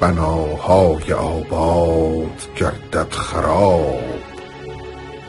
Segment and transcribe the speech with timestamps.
[0.00, 4.00] بناهای آباد گردد خراب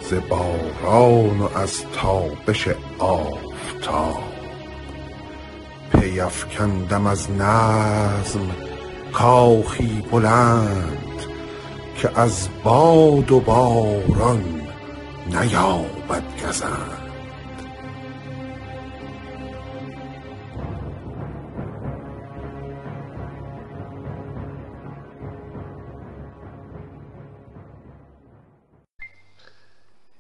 [0.10, 2.68] ز باران و از تابش
[3.00, 4.24] آفتاب.
[5.91, 8.52] پی افکندم از نظم
[9.13, 11.26] کاخی بلند
[11.96, 14.44] که از باد و باران
[15.27, 16.98] نیابد گزند.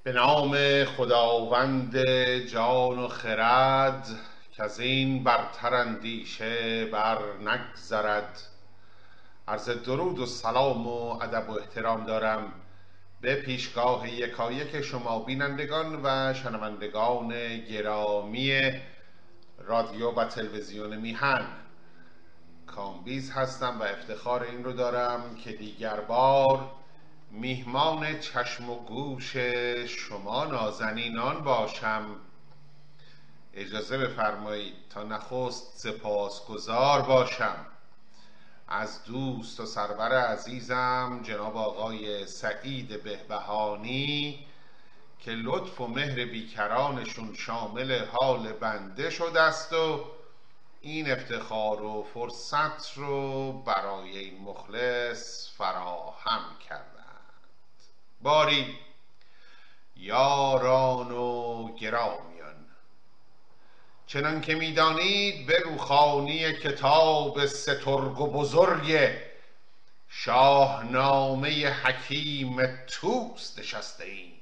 [0.09, 1.97] به نام خداوند
[2.37, 4.07] جان و خرد
[4.51, 8.41] که از این برتر اندیشه بر نگذرد.
[9.47, 12.53] عرض درود و سلام و ادب و احترام دارم
[13.21, 18.71] به پیشگاه یکایک شما بینندگان و شنوندگان گرامی
[19.57, 21.45] رادیو و تلویزیون میهن.
[22.67, 26.78] کامبیز هستم و افتخار این رو دارم که دیگر بار
[27.31, 29.37] میهمان چشم و گوش
[29.87, 32.15] شما نازنینان باشم.
[33.53, 37.65] اجازه بفرمایید تا نخست سپاسگزار باشم.
[38.67, 44.47] از دوست و سرور عزیزم جناب آقای سعید بهبهانی
[45.19, 50.05] که لطف و مهر بیکرانشون شامل حال بنده شده است و
[50.81, 56.98] این افتخار و فرصت رو برای این مخلص فراهم کردند
[58.21, 58.79] باری
[59.95, 62.65] یاران و گرامیان.
[64.07, 69.17] چنان که می‌دانید به روخانی کتاب سترگ و بزرگ
[70.09, 74.33] شاهنامه حکیم توس نشسته ایم.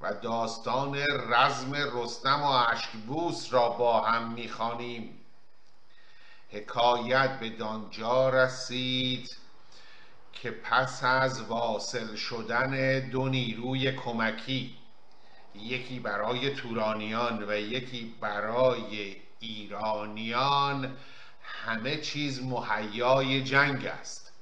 [0.00, 0.96] و داستان
[1.28, 5.20] رزم رستم و اشکبوس را با هم می‌خوانیم.
[6.50, 9.43] حکایت به دانجا رسید.
[10.34, 14.76] که پس از واصل شدن دو نیروی کمکی
[15.54, 20.96] یکی برای تورانیان و یکی برای ایرانیان
[21.42, 24.32] همه چیز مهیای جنگ است.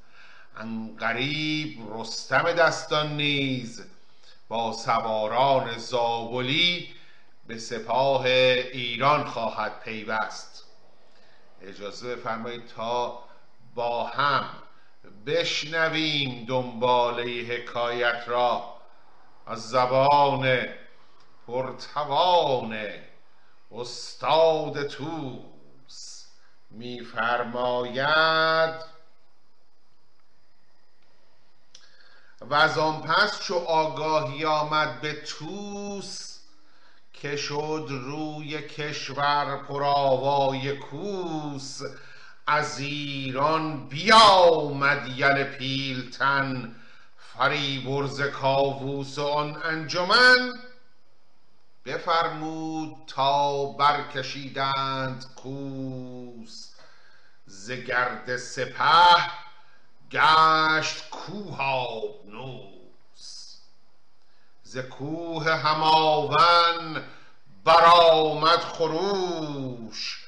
[0.56, 3.84] انقریب رستم دستان نیز
[4.48, 6.88] با سواران زابلی
[7.46, 10.64] به سپاه ایران خواهد پیوست.
[11.62, 13.24] اجازه بفرمایید تا
[13.74, 14.61] با هم
[15.26, 18.74] بشنویم دنباله حکایت را.
[19.46, 20.68] از زبان
[21.46, 22.78] پرتوان
[23.72, 26.24] استاد توس
[26.70, 28.12] میفرماید.
[32.40, 36.38] و از آن پس چو آگاهی آمد به توس
[37.12, 41.80] که شد روی کشور پرآوای کوس
[42.46, 46.74] از ایران بیامد یل پیلتن
[47.16, 50.60] فریبرز کاووس و آن انجمن.
[51.84, 56.68] بفرمود تا برکشیدند کوس
[57.46, 59.30] ز گرد سپه
[60.10, 63.56] گشت کوه آبنوس.
[64.62, 67.02] ز کوه هماون
[67.64, 70.21] برآمد خروش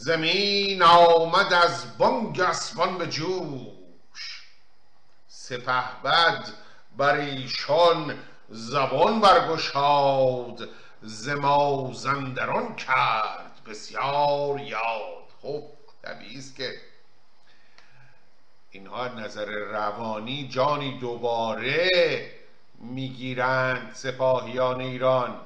[0.00, 4.42] زمین آمد از بانگ اسبان به جوش.
[5.28, 6.48] سپهبد
[6.96, 8.18] بر ایشان
[8.48, 10.68] زبان برگشاد
[11.02, 13.60] ز مازندران کرد.
[13.66, 15.62] بسیار یاد خب
[16.02, 16.80] طبیعی است که
[18.70, 21.90] اینها نظر روانی جانی دوباره
[22.78, 25.40] می‌گیرند سپاهیان ایران.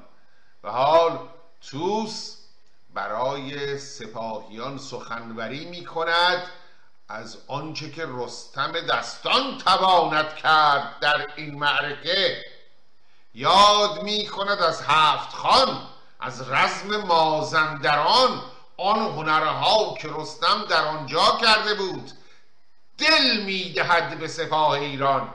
[0.63, 1.19] و حال
[1.61, 2.34] توس
[2.95, 6.43] برای سپاهیان سخنوری می کند
[7.09, 12.45] از آنچه که رستم دستان تواند کرد در این معرکه.
[13.33, 15.87] یاد می کند از هفت خان
[16.19, 18.41] از رزم مازندران
[18.77, 22.11] آن هنرها که رستم در آنجا کرده بود.
[22.97, 25.29] دل می‌دهد به سپاه ایران.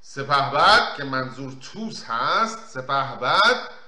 [0.00, 3.81] سپهبد که منظور توس هست سپهبد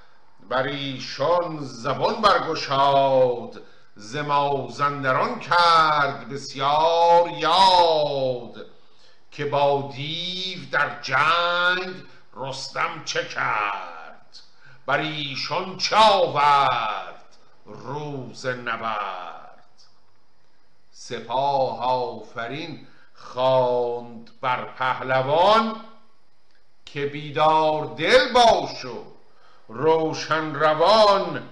[0.49, 3.63] بر ایشان زبان برگشاد
[3.97, 8.67] ز مازندران کرد بسیار یاد
[9.31, 11.95] که با دیو در جنگ
[12.37, 14.39] رستم چه کرد؟
[14.87, 17.37] بر ایشان چه آورد
[17.67, 19.65] روز نبرد؟
[20.91, 25.81] سپاه آفرین خواند بر پهلوان
[26.85, 28.87] که بیدار دل باش
[29.69, 31.49] روشن روان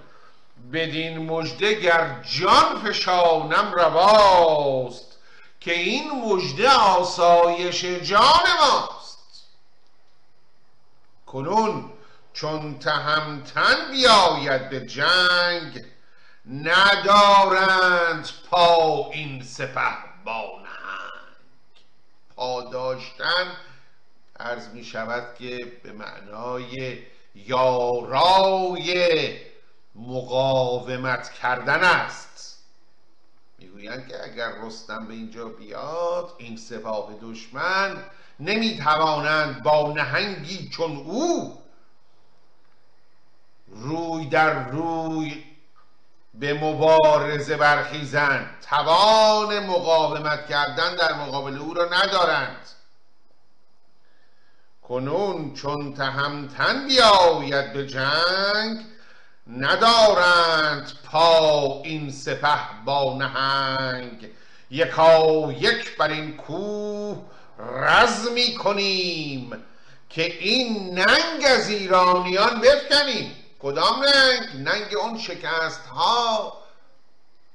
[0.72, 5.18] بدین مژده گر جان فشانم رواست
[5.60, 9.18] که این مژده آسایش جان ماست.
[11.26, 11.92] کنون
[12.32, 15.84] چون تهمتن بیاید به جنگ
[16.46, 21.84] ندارند پا این سپه با نهنگ.
[22.36, 23.56] پا داشتن
[24.40, 26.98] عرض می شود که به معنای
[27.34, 29.36] یارای
[29.94, 32.58] مقاومت کردن است.
[33.58, 38.04] می‌گویند که اگر رستم به اینجا بیاد این سپاه دشمن
[38.40, 41.58] نمی‌توانند با نهنگی چون او
[43.68, 45.44] روی در روی
[46.34, 48.56] به مبارزه برخیزند.
[48.70, 52.68] توان مقاومت کردن در مقابل او را ندارند.
[54.92, 58.80] کنون چون تهمتن بیاید به جنگ
[59.46, 64.30] ندارند پا این سپه با نهنگ.
[64.70, 67.18] یکا یک بر این کوه
[67.58, 69.64] رزمی کنیم
[70.10, 73.36] که این ننگ از ایرانیان بفکنیم.
[73.58, 76.52] کدام ننگ؟ ننگ اون شکست ها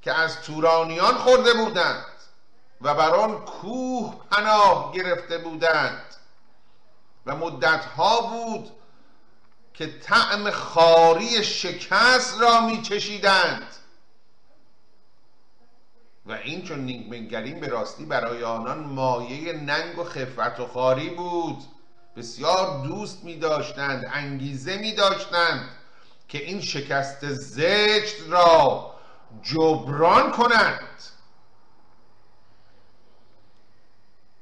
[0.02, 2.06] که از تورانیان خورده بودند
[2.82, 6.17] و بر آن کوه پناه گرفته بودند.
[7.28, 8.70] و مدت ها بود
[9.74, 13.68] که طعم خاری شکست را می چشیدند
[16.26, 17.10] و این چون نیک
[17.60, 21.64] به راستی برای آنان مایه ننگ و خفت و خاری بود
[22.16, 25.70] بسیار دوست می داشتند انگیزه می داشتند
[26.28, 28.92] که این شکست زشت را
[29.44, 31.04] جبران کنند.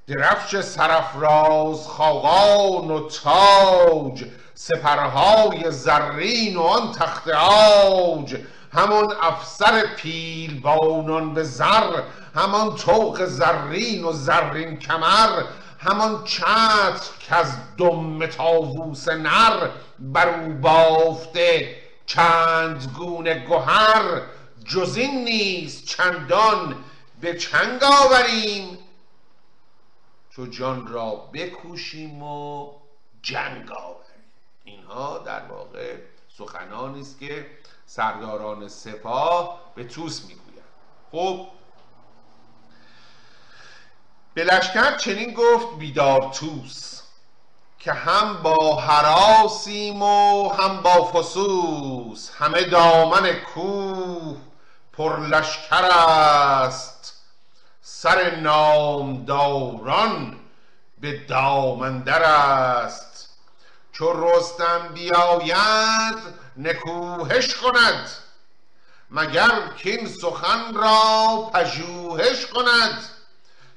[0.08, 8.36] درفش سرفراز خاقان و تاج سپرهای زرین و آن تخت آج
[8.74, 12.02] همان افسر پیلبانان به زر
[12.36, 15.44] همان توق زرین و زرین کمر
[15.80, 19.70] همان چتر که از دم تاووس نر.
[20.00, 21.76] بر او بافته
[22.06, 24.22] چند گونه گهر
[24.66, 26.76] جز این نیست چندان
[27.22, 28.85] به چنگ آوریم.
[30.36, 32.72] چو جان را بکوشیم و
[33.22, 34.24] جنگ آوریم.
[34.64, 35.96] اینها در واقع
[36.38, 37.48] سخنانی است که
[37.86, 40.64] سرداران سپاه به توس می‌گویند.
[41.12, 41.48] خب
[44.34, 47.02] به لشکر چنین گفت بیدار توس
[47.80, 54.38] که هم با حراسیم و هم با فسوس همه دامن کوه
[54.94, 56.95] پر لشکر است.
[57.88, 60.40] سر نامداران
[61.02, 63.30] به دامندر است.
[63.92, 66.18] چو رستم بیاید
[66.58, 68.10] نکوهش کند
[69.12, 73.04] مگر کین سخن را پژوهش کند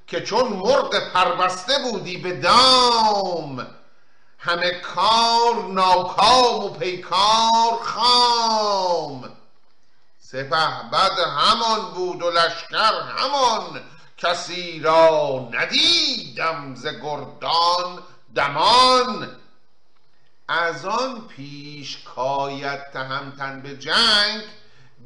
[0.07, 3.67] که چون مرغ پربسته بودی به دام
[4.39, 9.33] همه کار ناکام و پیکار خام.
[10.21, 13.81] سپه بد همان بود و لشکر همان
[14.19, 18.03] کسی را ندیدم ز گردان
[18.35, 19.37] دمان.
[20.49, 24.43] از آن پیش کاید تهمتن به جنگ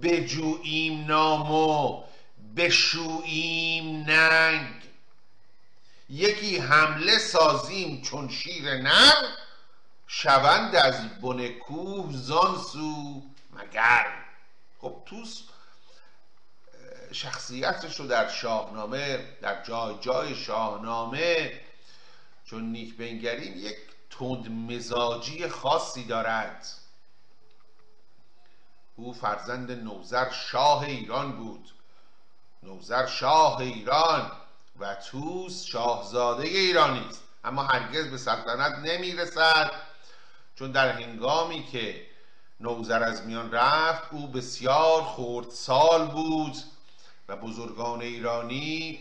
[0.03, 2.03] بجوییم نام و
[2.57, 4.83] بشوییم ننگ.
[6.11, 9.29] یکی حمله سازیم چون شیر نر
[10.07, 14.07] شوند از بن کوه زان سو مگر.
[14.81, 15.43] خب توس
[17.13, 21.61] شخصیتش رو در شاهنامه در جای جای شاهنامه
[22.45, 23.77] چون نیک بنگریم یک
[24.11, 26.67] تند مزاجی خاصی دارد.
[28.97, 31.71] او فرزند نوزر شاه ایران بود.
[32.63, 34.33] نوزر شاه ایران
[34.79, 37.23] و توس شاهزاده ایرانی است.
[37.45, 39.71] اما هرگز به سلطنت نمی‌رسد
[40.55, 42.07] چون در هنگامی که
[42.61, 45.03] نوزر از میان رفت او بسیار
[45.51, 46.57] سال بود.
[47.37, 49.01] بزرگان ایرانی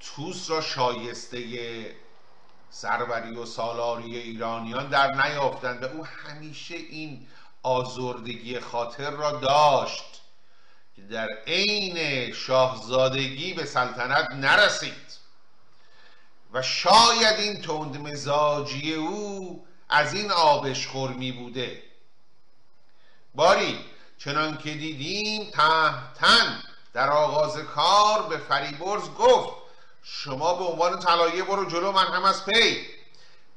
[0.00, 1.42] توس را شایسته
[2.70, 7.26] سروری و سالاری ایرانیان در نیافتند و او همیشه این
[7.62, 10.22] آزردگی خاطر را داشت
[10.96, 15.22] که در عین شاهزادگی به سلطنت نرسید.
[16.52, 21.82] و شاید این تند مزاجی او از این آبشخور می بوده.
[23.34, 23.78] باری
[24.18, 26.62] چنان که دیدیم تحتن
[26.94, 29.56] در آغاز کار به فریبرز گفت
[30.02, 32.86] شما به عنوان طلایه برو جلو من هم از پی.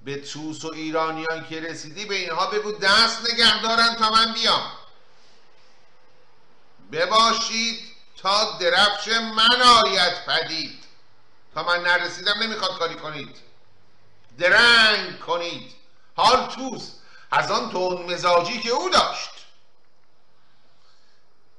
[0.06, 4.72] به توس و ایرانیان که رسیدی به اینها بگو دست نگه دارن تا من بیام.
[6.92, 7.80] بباشید
[8.18, 10.84] تا درفش من آید پدید.
[11.54, 13.36] تا من نرسیدم نمی‌خواد کاری کنید.
[14.38, 15.76] درنگ کنید.
[16.16, 16.92] حال توس
[17.32, 19.30] از آن تون مزاجی که او داشت.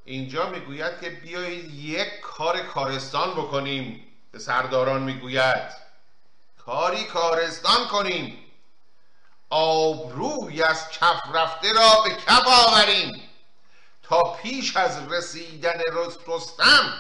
[0.07, 4.07] اینجا می‌گوید که بیایید یک کار کارستان بکنیم.
[4.33, 5.73] به سرداران می‌گوید.
[6.59, 8.39] کاری کارستان کنیم.
[9.51, 13.23] آبروی از کف رفته را به کف آوریم.
[14.03, 15.81] تا پیش از رسیدن
[16.27, 16.95] رستم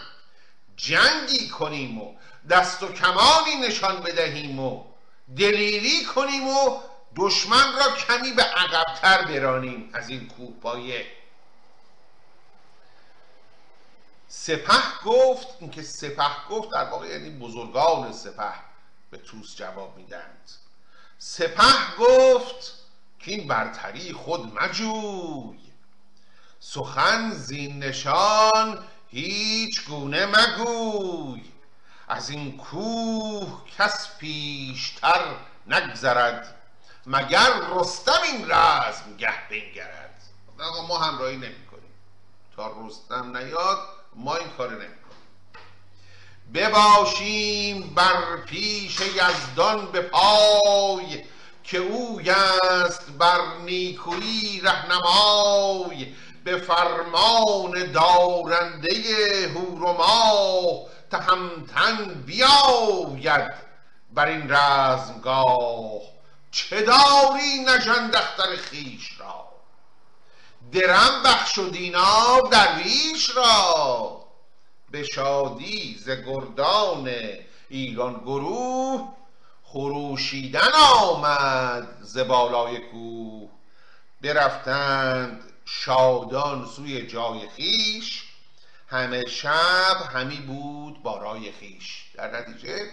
[0.77, 2.15] جنگی کنیم و
[2.51, 4.85] دست و کمانی نشان بدهیم و
[5.37, 6.81] دلیری کنیم و
[7.17, 9.91] دشمن را کمی به عقبتر برانیم.
[9.95, 11.07] از این کوه پایه
[14.29, 18.53] سپه گفت اینکه سپه گفت در واقع یعنی بزرگان سپه
[19.11, 20.51] به توس جواب میدند
[21.19, 22.73] سپه گفت
[23.19, 25.59] که این برتری خود مجوی.
[26.61, 31.53] سخن زین نشان هیچ گونه مگوی.
[32.09, 36.55] از این کوه کس پیشتر نگذرد
[37.07, 40.23] مگر رستم این رزم گه بنگرد
[40.89, 41.95] ما همراهی نمی کنیم
[42.57, 43.79] تا رستم نیاد
[44.17, 44.97] ما این کار نمی
[46.55, 51.25] بباشیم بر پیش یزدان به پای
[51.65, 52.21] که او
[52.71, 63.67] است بر نیکویی رهنمای به فرمان دارنده هور و ماه تهمتن بیاید.
[64.15, 66.01] بر این رزمگاه
[66.51, 68.17] چه داری نژند
[68.57, 69.46] خیش را؟
[70.77, 74.25] درم بخش و دینار درویش را.
[74.91, 77.11] به شادی ز گردان
[77.69, 79.13] ایران گروه
[79.65, 83.49] خروشیدن آمد ز بالای کوه.
[84.23, 88.25] برفتند شادان سوی جای خیش.
[88.89, 92.05] همه شب همی بود بارای خیش.
[92.15, 92.91] در نتیجه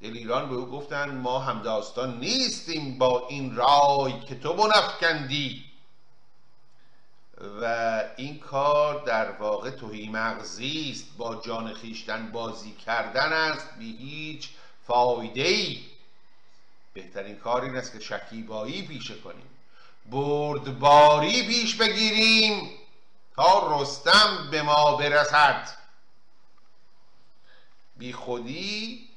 [0.00, 5.67] ایران به او گفتند ما هم داستان نیستیم با این رای که تو بنفکندی.
[7.40, 11.16] و این کار در واقع توهی مغزی است.
[11.16, 13.74] با جان خیشتن بازی کردن است.
[13.78, 14.48] بی هیچ
[14.86, 15.84] فایده ای
[16.92, 19.50] بهترین کار این است که شکیبایی پیشه کنیم.
[20.10, 22.70] بردباری پیش بگیریم
[23.36, 25.68] تا رستم به ما برسد.
[27.96, 29.08] بی خودی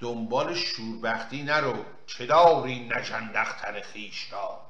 [0.00, 1.84] دنبال شوربختی نرو.
[2.06, 4.60] چه داری نجندختر خیش را؟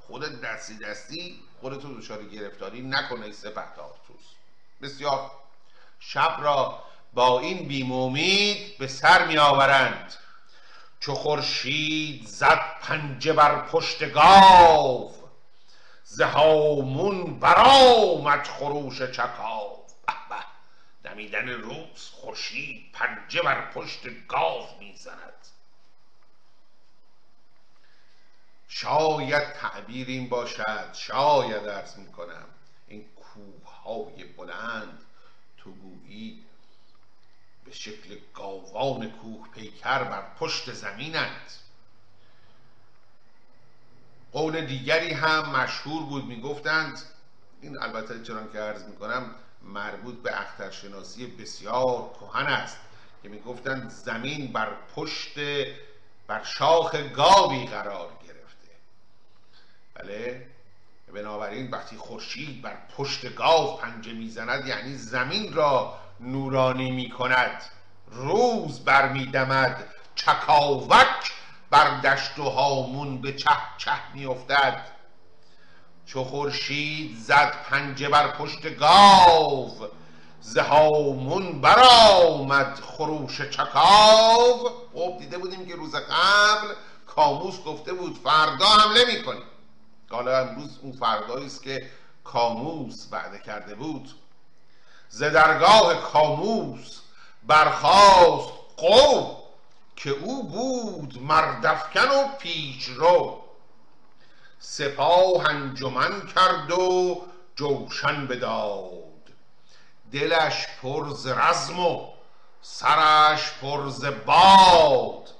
[0.00, 3.62] خودت دستی دستی خودتو دچار گرفتاری نکنه سپه
[4.06, 4.24] توس
[4.82, 5.30] بسیار
[6.00, 10.14] شب را با این بیمومید به سر می آورند
[11.00, 15.14] چو خورشید زد پنجه بر پشت گاو.
[16.04, 19.86] زهامون برآمد خروش چکاو.
[20.06, 20.44] به به
[21.10, 25.46] دمیدن روز خورشید پنجه بر پشت گاو می‌زند.
[28.72, 32.44] شاید تعبیر این باشد شاید ارز می‌کنم.
[32.88, 35.02] این کوه های بلند
[35.58, 36.44] تو گویی
[37.64, 41.50] به شکل گاوان کوه پیکر بر پشت زمینند.
[44.32, 47.02] قول دیگری هم مشهور بود می‌گفتند
[47.60, 52.78] این البته چنان که عرض می‌کنم مربوط به اخترشناسی بسیار کهن است
[53.22, 55.38] که می‌گفتند زمین بر پشت
[56.26, 58.12] بر شاخ گاوی قرار
[60.02, 60.46] بله.
[61.14, 67.62] بنابراین وقتی خورشید بر پشت گاو پنجه می‌زند یعنی زمین را نورانی می کند
[68.06, 71.32] روز برمیدمد چکاوک
[71.70, 74.86] بر دشت و هامون به چه چه میافتد.
[76.06, 79.70] چو خورشید زد پنجه بر پشت گاو
[80.40, 84.70] زهامون برآمد خروش چکاو.
[84.94, 86.74] خب دیده بودیم که روز قبل
[87.06, 89.42] کاموس گفته بود فردا حمله می‌کنیم.
[90.10, 91.90] حالا امروز اون فردایی است که
[92.24, 94.10] کاموس وعده کرده بود.
[95.08, 97.00] ز درگاه کاموس
[97.46, 98.52] برخاست
[99.96, 103.42] که او بود مردفکن و پیچ رو
[104.58, 107.22] سپاه انجمن کرد و
[107.56, 109.00] جوشن بداد.
[110.12, 112.08] دلش پر ز رزم و
[112.62, 115.30] سرش پر ز باد.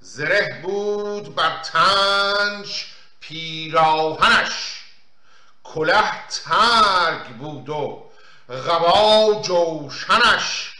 [0.00, 2.99] زره بود بر تنش
[3.30, 4.84] پیراهنش.
[5.64, 8.10] کله ترگ بود و
[8.48, 10.72] غبا جوشنش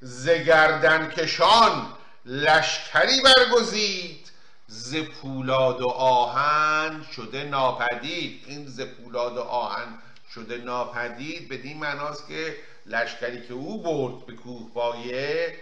[0.00, 1.92] ز گردن کشان
[2.24, 4.30] لشکری برگزید.
[4.66, 8.44] ز پولاد و آهن شده ناپدید.
[8.46, 9.98] این ز پولاد و آهن
[10.34, 12.56] شده ناپدید بدین معناست که
[12.86, 15.56] لشکری که او برد به کوهپایه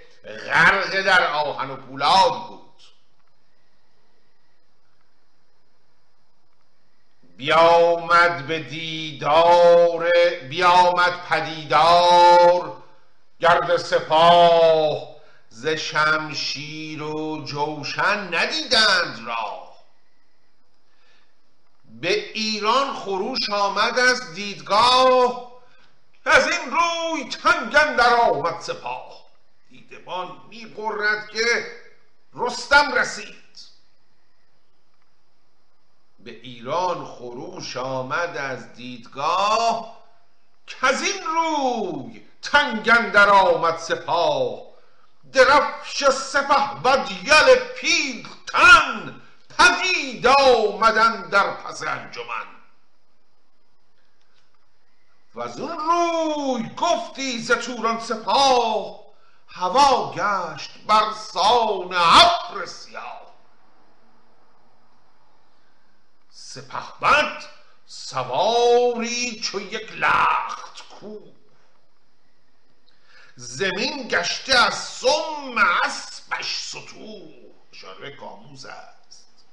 [0.46, 2.63] غرق در آهن و پولاد بود.
[7.36, 10.10] بیامد به دیدار
[10.48, 12.76] بیامد پدیدار.
[13.40, 15.14] گرد سپاه
[15.48, 19.74] ز شمشیر و جوشن ندیدند راه.
[22.00, 25.52] به ایران خروش آمد از دیدگاه
[26.24, 29.24] از این روی تنگن در آمد سپاه.
[29.70, 30.74] دیدبان می
[31.32, 31.66] که
[32.34, 33.43] رستم رسید.
[36.24, 39.96] به ایران خروش آمد از دیدگاه
[40.66, 44.62] که از این روی تنگن در آمد سپاه.
[45.32, 49.22] درفش سپه و یل پیلتن
[49.58, 52.46] پدید آمدن در پس انجمن.
[55.34, 59.00] و از اون روی گفتی ز توران سپاه
[59.48, 63.23] هوا گشت بر سان ابر سیاه.
[66.54, 67.44] سپهبد
[67.86, 71.18] سواری چو یک لخت کو.
[73.36, 77.32] زمین گشته از سم اسبش ستو
[77.72, 79.44] اشاره کاموز است.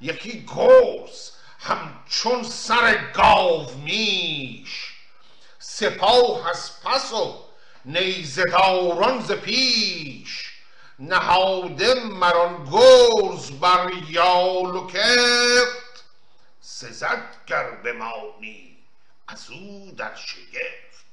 [0.00, 4.94] یکی گرز همچون سر گاو میش.
[5.58, 7.44] سپاه از پس و
[7.84, 10.52] نیزداران ز پیش.
[10.98, 15.85] نهاده مران گرز بر یال و کفت
[16.68, 18.78] سزد گر بمانی
[19.28, 21.06] از او در شگفت.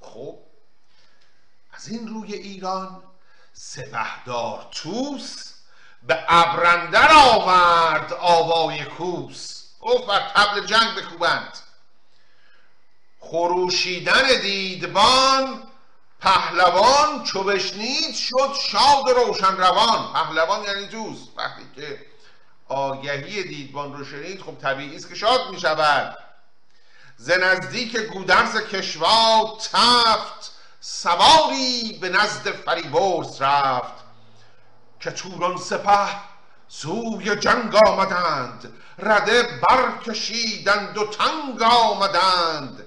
[0.00, 0.38] خب
[1.72, 3.02] از این روی ایران
[3.52, 5.52] سپهدار توس
[6.02, 9.64] به ابرندر آورد آوای کوس.
[9.80, 11.58] گفت بر تبل جنگ بکوبند.
[13.20, 15.62] خروشیدن دیدبان
[16.20, 20.12] پهلوان چو بشنید شد شاد روشن روان.
[20.12, 22.17] پهلوان یعنی توس وقتی که
[22.68, 26.18] آگهی دیدبان رو شنید خب طبیعی است که شاد می شود
[27.16, 33.94] ز نزدیک گودرز کشوا تفت سواری به نزد فریبرز رفت.
[35.00, 36.08] که توران سپه
[36.68, 42.84] سوی جنگ آمدند رده برکشیدند و تنگ آمدند.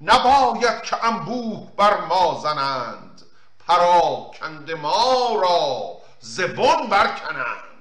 [0.00, 3.22] نباید که انبوه بر ما زنند
[3.68, 7.75] پراکنده ما را زبون برکنند.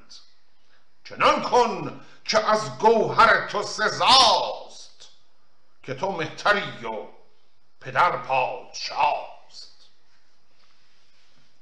[1.10, 5.08] چنان کن که از گوهر تو سزاست
[5.84, 7.08] که تو مهتری و
[7.82, 9.72] پدر پادشاست.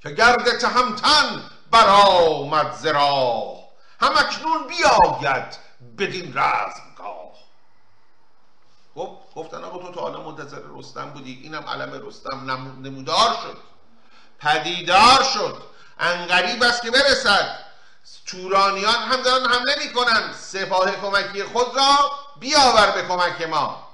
[0.02, 3.64] که گرد تهمتن برآمد ز راه
[4.00, 5.58] هم اکنون بیاید
[5.98, 7.34] بدین رزمگاه.
[8.94, 12.50] خب گفتن آقا تو تا حالا منتظر رستم بودی؟ اینم علم رستم
[12.86, 13.58] نمودار شد.
[14.38, 15.62] پدیدار شد.
[15.98, 17.64] انقریب است که برسد.
[18.26, 20.32] تورانیان هم دارن حمله می‌کنن.
[20.32, 23.88] سپاه کمکی خود را بیاور به کمک ما.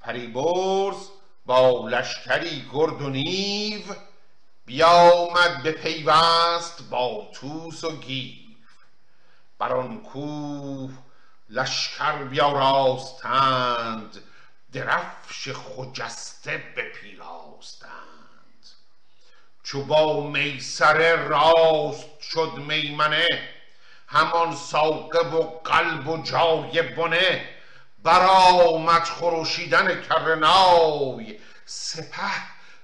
[0.00, 1.08] پریبرز
[1.46, 3.82] با لشکری گرد و نیو
[4.66, 8.44] بیامد به پیوست با توس و گیو.
[9.58, 10.90] بر آن کوه
[11.50, 14.22] لشکر بیاراستند
[14.72, 17.23] درفش خجسته به پیراستند
[19.64, 23.48] چو با میسر راست شد میمنه
[24.06, 27.48] همان ساقب و قلب و جای بنه
[28.02, 32.30] برآمد خروشیدن کرنای سپه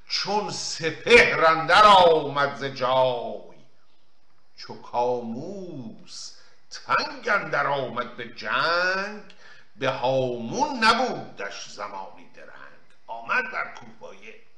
[0.08, 3.60] چون سپه رندر آمد ز جای.
[4.56, 6.32] چو کاموس
[6.70, 9.22] تنگ اندر آمد به جنگ
[9.76, 12.86] به هامون نبودش زمانی درنگ.
[13.06, 14.49] آمد در کوپایه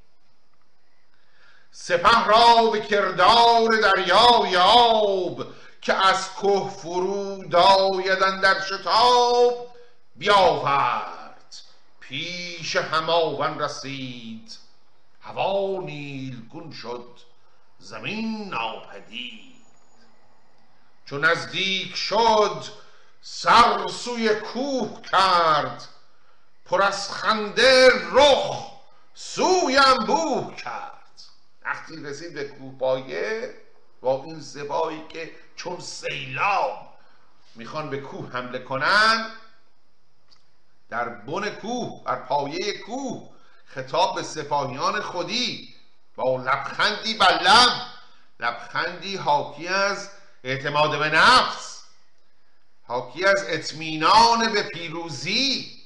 [1.75, 5.45] سپه را به کردار دریای آب
[5.81, 9.75] که از که فرود آیدن در شتاب
[10.15, 11.55] بیاورد.
[11.99, 14.57] پیش هماون رسید.
[15.21, 17.19] هوا نیلگون شد.
[17.79, 19.65] زمین ناپدید.
[21.05, 22.63] چون نزدیک شد
[23.21, 25.87] سر سوی کوه کرد.
[26.65, 28.71] پر از خنده رخ
[29.13, 30.92] سوی انبوه کرد.
[31.65, 33.53] وقتی رسید به کوه پایه
[34.01, 36.93] با این زبایی که چون سیلاب
[37.55, 39.31] می‌خوان به کوه حمله کنن
[40.89, 43.29] در بن کوه بر پایه کوه
[43.65, 45.73] خطاب به سپاهیان خودی
[46.15, 47.81] با لبخندی بر لب
[48.39, 50.09] لبخندی حاکی از
[50.43, 51.83] اعتماد به نفس
[52.83, 55.79] حاکی از اطمینان به پیروزی.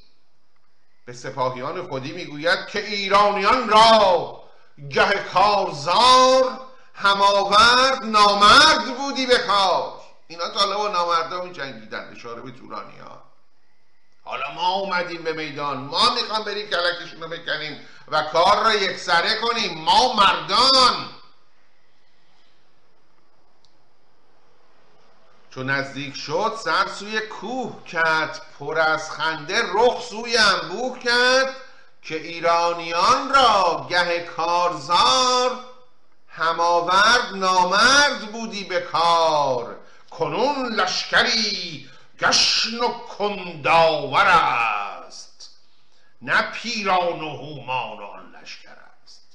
[1.05, 4.46] به سپاهیان خودی می‌گوید که ایرانیان را
[4.89, 6.59] گه کارزار
[6.93, 10.01] هماورد نامرد بودی به کار.
[10.27, 13.27] اینا تا با نامردا می جنگیدن اشاره به تورانی ها
[14.23, 15.77] حالا ما اومدیم به میدان.
[15.77, 19.83] ما می‌خوام بریم کلکشون رو بکنیم و کار را یک سره کنیم.
[19.83, 21.09] ما مردان.
[25.49, 28.41] چون نزدیک شد سر سوی کوه کرد.
[28.59, 31.55] پر از خنده رخ سوی انبوه کرد.
[32.01, 35.59] که ایرانیان را گه کارزار
[36.27, 39.79] هماورد نامرد بودی به کار.
[40.09, 45.49] کنون لشکری گشن و کنداور است.
[46.21, 49.27] نه پیران و هومان آن لشکر است.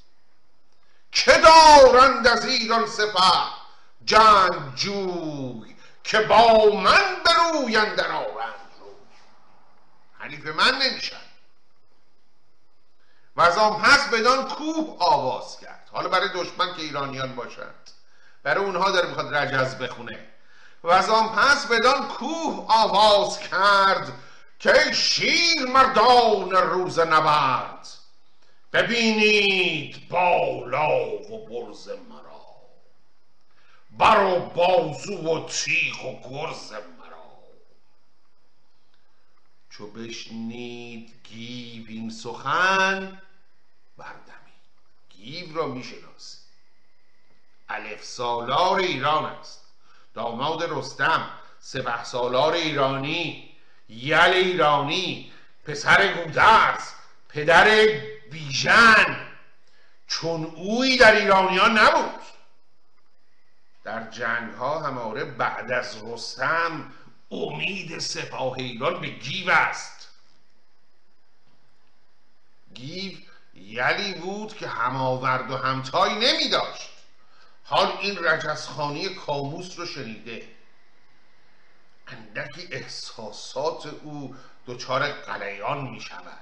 [1.12, 3.62] که دارند از ایران سپه
[4.04, 8.94] جنگ جوی که با من برویند در آرند روی.
[10.18, 11.31] حریف من نمیشن
[13.36, 15.88] و پس بدان کوه آواز کرد.
[15.92, 17.90] حالا برای دشمن که ایرانیان باشند.
[18.42, 20.28] برای اونها داره می‌خواد رجز بخونه.
[20.84, 24.12] و از آن پس بدان کوه آواز کرد
[24.58, 27.88] که شیر مردان روز نبرد.
[28.72, 32.32] ببینید بالا و برز مرا.
[33.90, 36.72] بر و بازو و تیغ و گرز
[39.72, 43.22] چو بشنید گیو این سخن
[43.96, 44.52] بردمید
[45.08, 46.38] گیو را می‌شناسی.
[47.68, 49.64] الف سالار ایران است.
[50.14, 51.30] داماد رستم
[51.60, 53.54] سپه سالار ایرانی.
[53.88, 55.32] یل ایرانی.
[55.64, 56.82] پسر گودرز.
[57.28, 57.86] پدر
[58.30, 59.26] بیژن.
[60.06, 62.20] چون اوی در ایرانیان نبود.
[63.84, 66.92] در جنگ ها هماره بعد از رستم
[67.32, 70.08] امید سپاه ایران به گیو است.
[72.74, 73.12] گیو
[73.54, 76.90] یلی بود که هماورد و همتایی نمی داشت.
[77.64, 80.48] حال این رجزخانی کاموس رو شنیده.
[82.06, 86.32] اندکی احساسات او دچار قلیان می شود.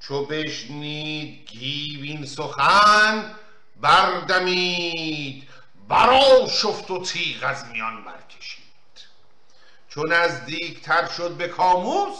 [0.00, 3.34] چو بشنید گیوین سخن
[3.80, 5.48] بردمید.
[5.88, 8.61] برا شفت و تیغ از میان برکشید.
[9.94, 12.18] چون نزدیکتر شد به کاموس؟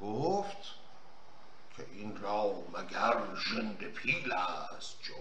[0.00, 0.56] گفت
[1.76, 5.14] که این را مگر ژنده پیل است جو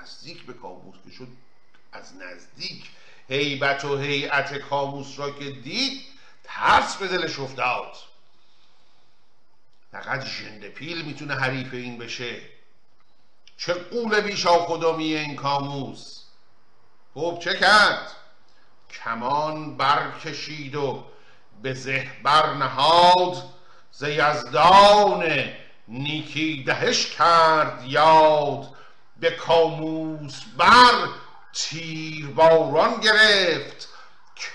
[0.00, 1.28] نزدیک به کاموس که شد
[1.92, 2.90] از نزدیک
[3.28, 6.02] هیبت و هیئت کاموس را که دید
[6.44, 7.96] ترس به دلش افتاد
[9.92, 12.42] فقط ژنده پیل می‌تونه حریف این بشه.
[13.56, 16.22] چه قول بیشا خدامی این کاموس؟
[17.14, 18.23] خب چه کرد؟
[19.04, 21.04] کمان برکشید و
[21.62, 23.36] به زه برنهاد
[23.90, 25.44] ز یزدان
[25.88, 28.68] نیکی دهش کرد یاد
[29.20, 31.08] به کاموس بر
[31.52, 33.88] تیر باران گرفت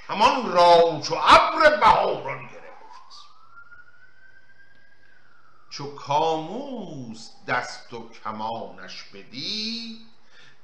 [0.08, 2.60] کمان را چو ابر بهاران گرفت.
[5.70, 10.00] چو کاموس دست و کمانش بدید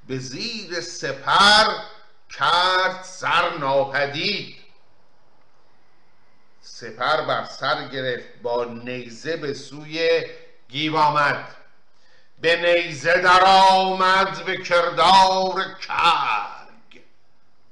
[0.07, 1.73] به زیر سپر
[2.29, 4.55] کرد سر ناپدید.
[6.61, 10.25] سپر بر سر گرفت با نیزه به سوی
[10.69, 11.55] گیو آمد.
[12.41, 17.01] به نیزه در آمد به کردار کرگ.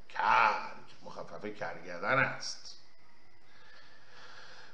[0.10, 2.76] کرگ مخفف کرگدن است.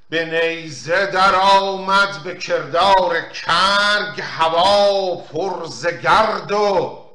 [0.09, 7.08] به نیزه در آمد به کردار کرگ هوا پرز گرد و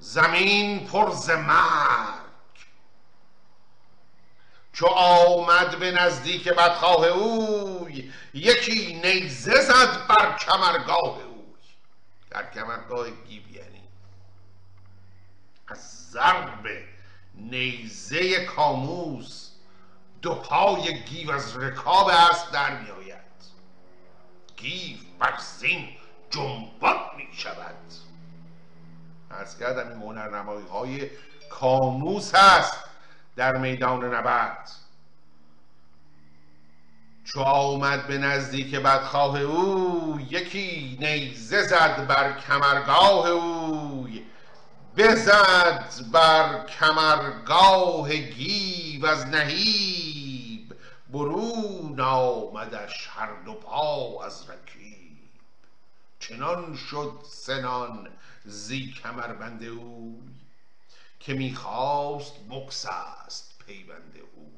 [0.00, 2.20] زمین پرز مرگ.
[4.72, 11.56] چو آمد به نزدیک بدخواه اوی یکی نیزه زد بر کمرگاه او
[12.30, 13.82] در کمرگاه گیو یعنی.
[15.68, 16.66] از ضرب
[17.34, 19.50] نیزه کاموس
[20.22, 23.20] دو پای گیو از رکاب اسب در می آید.
[24.56, 25.88] گیو بر زین
[26.30, 28.09] جنبان می شود.
[29.30, 31.10] ارز کردم این هنرنمایی های
[31.50, 32.84] کاموس هست
[33.36, 34.70] در میدان نبرد
[37.24, 44.22] چو آمد به نزدیک بدخواه او یکی نیزه زد بر کمرگاه اوی.
[44.96, 50.74] بزد بر کمرگاه گیو از نهیب
[51.12, 55.09] برون آمدش هر دو پا از رکیب.
[56.20, 58.08] چنان شد سنان
[58.44, 60.30] زی کمربند اوی
[61.20, 62.32] که می‌خواست
[62.88, 64.52] است پیوند او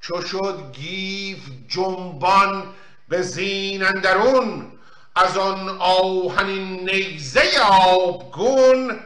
[0.00, 1.38] چو شد گیف
[1.68, 2.74] جنبان
[3.08, 4.72] به زین اندرون
[5.14, 9.00] از آن آهنین نیزه آبگون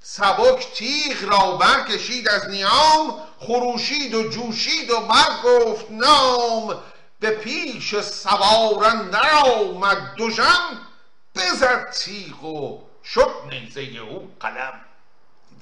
[0.00, 6.82] سبک تیغ را برکشید از نیام خروشید و جوشید و برگفت نام.
[7.20, 10.86] به پیش سواران آمد دوژم
[11.34, 14.80] بزد تیغ و شد نیزه او قلم.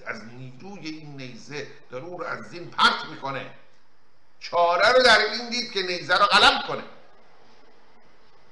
[0.06, 3.50] از نیروی این نیزه داره او رو از زین پرت می‌کنه.
[4.40, 6.82] چاره رو در این دید که نیزه رو قلم کنه.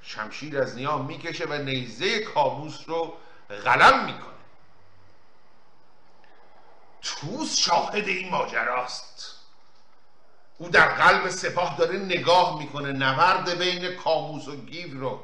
[0.02, 3.16] شمشیر از نیام می‌کشه و نیزه کابوس رو
[3.64, 4.32] قلم می‌کنه.
[7.02, 9.31] توس شاهد این ماجراست.
[10.62, 15.20] او در قلب سپاه داره نگاه می‌کنه نورد بین کاموس و گیو رو.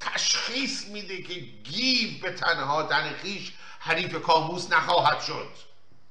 [0.00, 5.48] تشخیص میده که گیو به تنها تن خیش حریف کاموس نخواهد شد.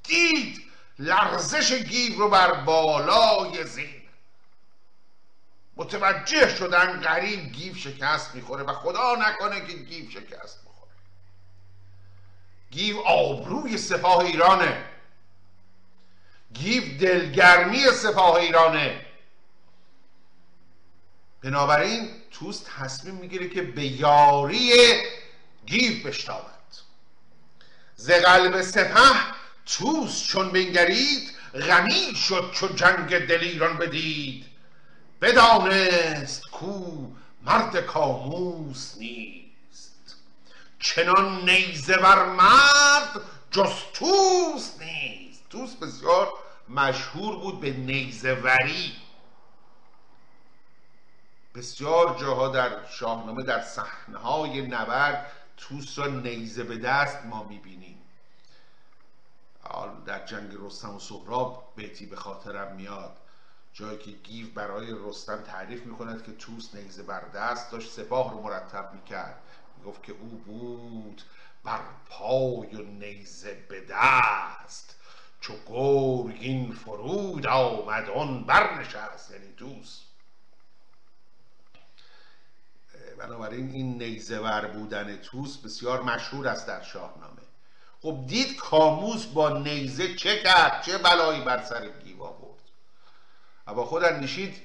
[0.04, 0.64] دید
[1.00, 4.02] لرزش گیو رو بر بالای زین
[5.76, 10.92] متوجه شدن قریب گیو شکست می‌خوره و خدا نکنه که گیو شکست می‌خوره.
[12.72, 14.89] گیو آبروی سپاه ایرانه.
[16.54, 19.06] گیو دلگرمی سپاه ایرانه.
[21.44, 24.72] بنابراین توس تصمیم می‌گیره که به یاری
[25.66, 26.60] گیو بشتابد
[27.96, 29.16] ز قلب سپه
[29.66, 34.46] توس چون بنگرید غمی شد چو جنگ دلیران بدید.
[35.22, 37.08] بدانست کو
[37.42, 40.16] مرد کاموس نیست.
[40.80, 45.29] چنان نیزه بر مرد جز توس نیست.
[45.50, 46.34] توس بسیار
[46.70, 48.94] مشهور بود به نیزه وری
[51.56, 58.02] بسیار جاها در شاهنامه در صحنه نبرد توس را نیزه به دست ما می‌بینیم.
[60.06, 63.18] در جنگ رستم و سهراب بیتی به خاطرم میاد.
[63.74, 68.42] جایی که گیو برای رستم تعریف می‌کند که توس نیزه بر دست داشت سپاه رو
[68.42, 69.42] مرتب می‌کرد.
[69.78, 71.22] می‌گفت که او بود
[71.64, 74.99] بر پای و نیزه به دست.
[75.42, 80.02] چو گرگین فرود آمد آن برنشست یعنی توس
[83.20, 87.42] بنابراین این نیزه ور بودن توس بسیار مشهور است در شاهنامه.
[88.02, 92.60] خب دید کاموس با نیزه چه کرد؟ چه بلایی بر سر گیوا آورد
[93.68, 94.62] و با خود نشید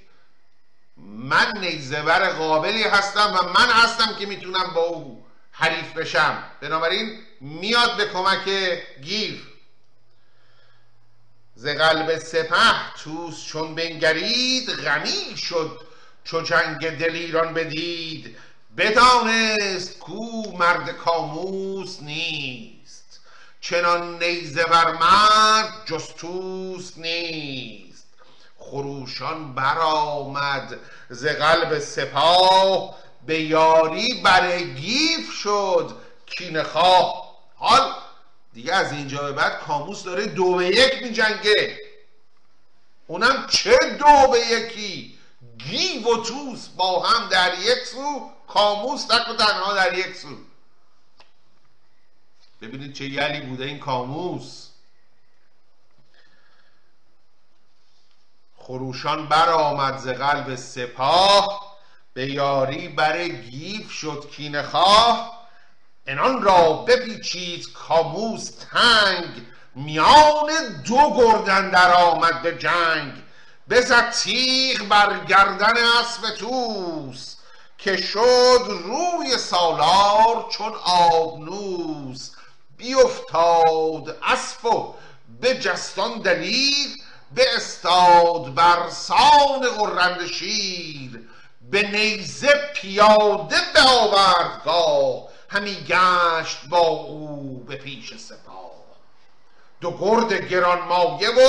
[0.97, 6.43] من نیزهور قابلی هستم و من هستم که می‌تونم با او حریف بشم.
[6.61, 8.49] بنابراین میاد به کمک
[9.03, 9.54] گیو
[11.57, 15.81] ز قلب سپه توس چون بنگرید غمی شد.
[16.25, 18.37] چو جنگ دلیران بدید
[18.77, 23.21] بدانست کو مرد کاموس نیست.
[23.61, 28.07] چنان نیزه بر مرد جستوس نیست.
[28.59, 32.95] خروشان برآمد ز قلب سپاه
[33.27, 37.35] به یاری بر گیو شد کینه خواه.
[37.57, 38.04] حال
[38.55, 41.81] دیگه از اینجا به بعد کاموس داره دو به یک می جنگه
[43.07, 45.19] اونم چه دو به یکی؟
[45.59, 50.29] گیو و توس با هم در یک سو کاموس تک و تنها در یک سو.
[52.63, 54.69] ببینید چه یلی بوده این کاموس.
[58.57, 61.77] خروشان برآمد ز قلب سپاه
[62.15, 65.34] به یاری بر گیف شد کینه خواه.
[66.07, 69.43] انان را بپیچید کاموس تنگ
[69.75, 70.51] میان
[70.87, 73.13] دو گردن در آمد به جنگ.
[73.71, 77.35] بزد تیغ بر گردن اسب توس
[77.79, 82.31] که شد روی سالار چون آبنوس
[82.77, 84.95] بیفتاد اسب و
[85.41, 86.89] به جستان دلیر
[87.35, 91.29] به استاد بر سان غرند شیر.
[91.71, 98.73] به نیزه پیاده به آوردگاه همی گشت با او به پیش سپاه.
[99.81, 101.49] دو گرد گرانمایه و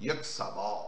[0.00, 0.86] یک سوار.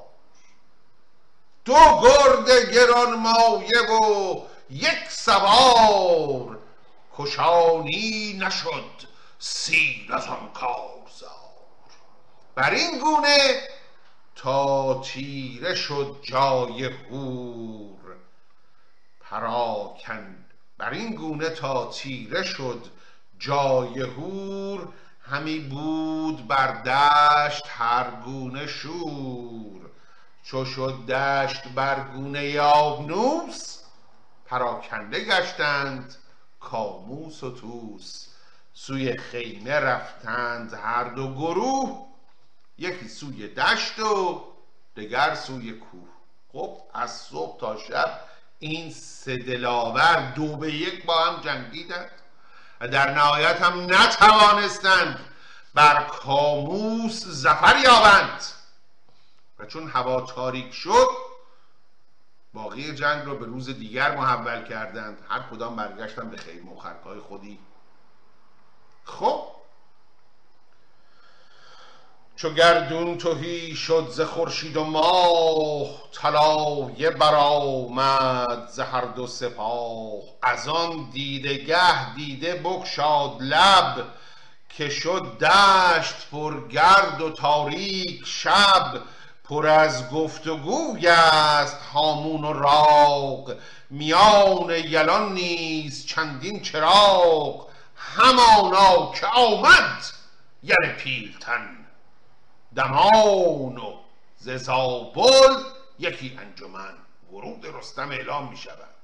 [1.65, 4.41] دو گرد گرانمایه و
[4.71, 6.59] یک سوار.
[7.17, 11.31] کشانی نشد سیر از آن کارزار.
[12.55, 13.69] بر این گونه
[14.37, 18.17] تا تیره شد جای هور
[19.21, 20.48] پراکند
[20.79, 22.87] بر این گونه تا تیره شد
[23.39, 24.89] جای هور
[25.23, 29.91] همی بود بر دشت هر گونه شور.
[30.45, 33.79] چو شد دشت بر گونه آبنوس
[34.47, 36.17] پراکنده گشتند
[36.61, 38.27] کاموس و توس
[38.73, 42.07] سوی خیمه رفتند هر دو گروه
[42.79, 44.45] یکی سوی دشت و
[44.97, 46.09] دگر سوی کوه.
[46.53, 48.21] خب از صبح تا شب
[48.59, 52.11] این سه دلاور دو به یک با هم جنگیدند
[52.81, 55.21] و در نهایت هم نتوانستند
[55.75, 58.43] بر کاموس زفر یابند.
[59.59, 61.09] و چون هوا تاریک شد
[62.53, 65.19] باقی جنگ را به روز دیگر محول کردند.
[65.29, 67.59] هر کدام برگشتن به خیمه و خودی.
[69.05, 69.58] خب
[72.41, 80.21] چو گردون توهی شد ز خورشید و ماه طلایه برآمد ز هر دو سپاه.
[80.43, 84.07] از آن دیدگه دیده بگشاد لب
[84.69, 89.01] که شد دشت پر گرد و تاریک شب.
[89.45, 93.53] پر از گفتگوی است هامون و راق
[93.91, 97.67] میان یلان نیز چندین چراغ.
[97.97, 100.05] همانا که آمد
[100.63, 101.78] یل پیلتن.
[102.79, 103.99] دمان و
[104.59, 105.63] زابل
[105.99, 106.95] یکی انجمن
[107.33, 108.95] ورود رستم اعلام می شود.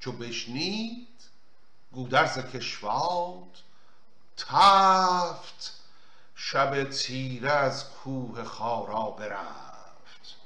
[0.00, 1.08] چو بشنید
[1.92, 3.58] گودرز کشواد
[4.36, 5.80] تفت
[6.34, 10.36] شب تیره از کوه خارا برفت.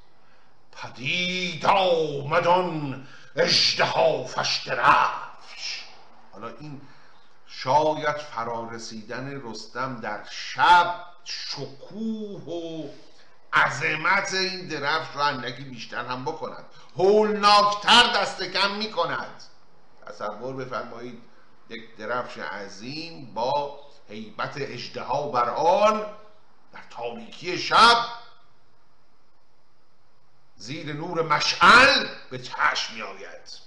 [0.71, 4.25] پدید آمد آن اژدها
[6.31, 6.81] حالا این
[7.47, 12.87] شاید فرارسیدن رستم در شب شکوه و
[13.53, 16.65] عظمت این درفش رو اندکی بیشتر هم بکند.
[16.97, 19.43] هولناکتر دست کم می کند
[20.07, 21.21] تصور بفرمایید
[21.69, 26.05] یک درفش عظیم با حیبت اجدها بر آن
[26.73, 27.97] در تاریکی شب
[30.55, 33.63] زیر نور مشعل به چشم می آید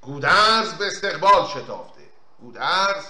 [0.00, 2.08] گودرز به استقبال شتافته.
[2.40, 3.04] گودرز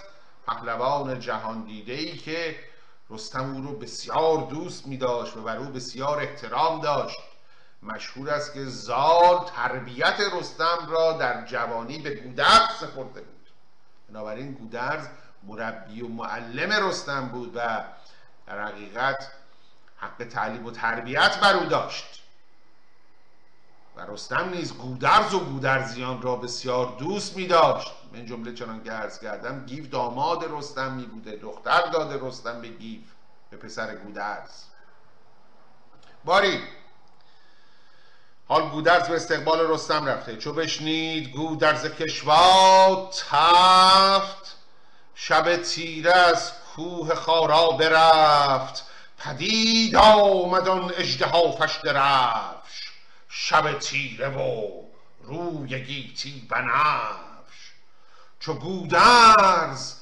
[0.47, 2.68] پهلوان جهان دیده ای که
[3.11, 7.19] رستم او رو بسیار دوست می داشت و بر او بسیار احترام داشت.
[7.83, 13.51] مشهور است که زال تربیت رستم را در جوانی به گودرز سپرده بود.
[14.09, 15.07] بنابراین گودرز
[15.43, 17.85] مربی و معلم رستم بود و
[18.47, 19.33] در حقیقت
[19.97, 22.23] حق تعلیم و تربیت بر او داشت.
[23.99, 29.19] و رستم نیز گودرز و گودرزیان را بسیار دوست می داشت من جمله چنان عرض
[29.19, 33.01] کردم گیو داماد رستم می بوده دختر داده رستم به گیو
[33.51, 34.51] به پسر گودرز.
[36.25, 36.63] باری
[38.49, 40.37] حال گودرز به استقبال رستم رفته.
[40.37, 44.57] چو بشنید گودرز کشوا تفت
[45.15, 48.85] شب تیره از کوه خارا برفت.
[49.19, 52.58] پدید آمد آن اژدها فشت رفش
[53.29, 54.83] شب تیره و
[55.23, 57.73] روی گیتی بنفش
[58.41, 59.95] چو گودرز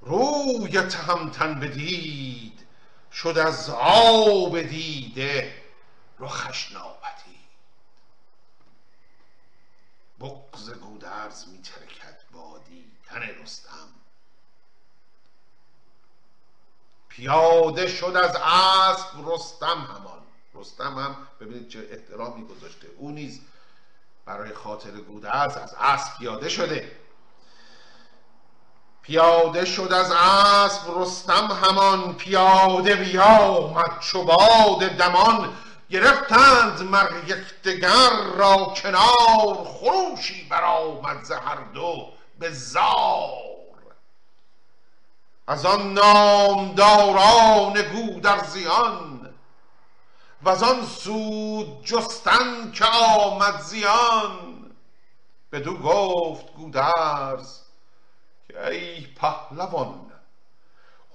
[0.00, 2.66] روی تهمتن بدید
[3.12, 5.62] شد از آب دیده
[6.18, 7.48] رخش ناپدید.
[10.20, 13.88] بغز گودرز می ترکد با دیدن رستم.
[17.08, 20.17] پیاده شد از اسب رستم همان.
[20.60, 22.86] رستم هم ببینید چه احترامی گذاشته.
[22.96, 23.40] او نیز
[24.26, 26.92] برای خاطر گودرز از اسب پیاده شده.
[29.02, 35.52] پیاده شد از اسب رستم همان پیاده بیامد چو باد دمان
[35.90, 39.64] گرفتند مر یکدیگر را کنار.
[39.64, 43.38] خروشی برآمد ز هر دو به زار.
[45.46, 49.17] از آن نامداران گودرزیان
[50.42, 54.76] وز آن سود جستن که آمد زیان.
[55.52, 57.60] بدو گفت گودرز
[58.48, 60.12] که ای پهلوان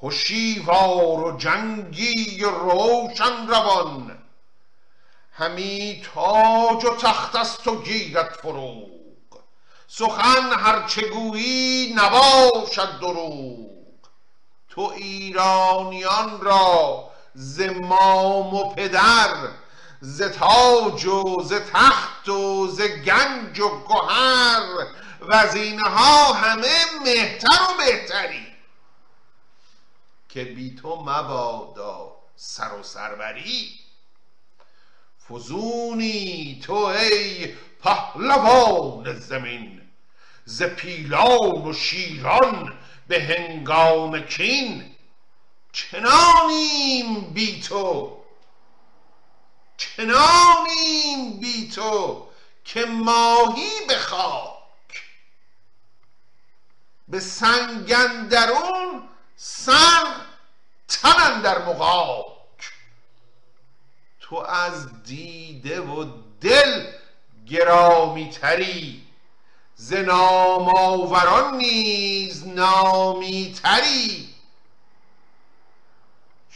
[0.04, 4.18] هشیوار و جنگی و روشن روان.
[5.32, 8.90] همی تاج و تخت است و گیرد فروغ.
[9.88, 13.70] سخن هرچه گویی نباشد دروغ.
[14.70, 19.36] تو ایرانیان را ز مام و پدر
[20.02, 24.88] ز تاج و ز تخت و ز گنج و گهر
[25.22, 28.48] و از اینها همه مهتر و بهتری
[30.30, 33.80] که بی تو مبادا سر و سروری.
[35.30, 37.54] فزونی تو ای
[37.84, 39.82] پهلوان زمین
[40.46, 42.74] ز پیلان و شیران
[43.08, 44.93] به هنگام کین.
[45.74, 48.18] چنانیم بی تو.
[49.78, 52.28] چنانیم بی تو
[52.64, 55.04] که ماهی به خاک.
[57.08, 60.06] به سنگندرون سر
[60.88, 62.72] تن در مقاک
[64.20, 66.06] تو از دیده و
[66.42, 66.92] دل
[67.48, 69.08] گرامی تری.
[69.76, 74.33] ز نامآوران نیز نامی تری.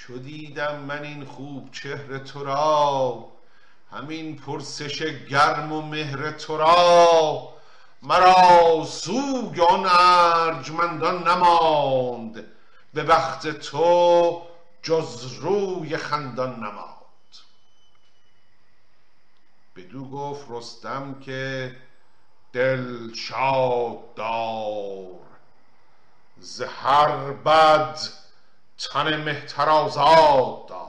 [0.07, 3.25] چو دیدم من این خوب چهر تو را
[3.91, 7.53] همین پرسش گرم و مهر تو را.
[8.01, 12.45] مرا سوگ آن ارجمندان نماند
[12.93, 14.41] به بخت تو
[14.83, 17.37] جز روی خندان نماند.
[19.75, 21.75] بدو گفت رستم که
[22.53, 25.19] دل شاد دار
[26.39, 27.99] ز هر بد
[28.77, 30.87] تن مهتر آزاد دار.